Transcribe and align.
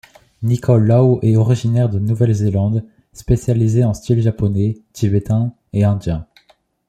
Nikole 0.41 0.85
Lowe 0.87 1.19
est 1.21 1.35
originaire 1.35 1.87
de 1.87 1.99
Nouvelle-Zélande, 1.99 2.83
spécialisé 3.13 3.83
en 3.83 3.93
style 3.93 4.19
japonais, 4.19 4.79
tibétain 4.93 5.53
et 5.73 5.83
indien. 5.83 6.25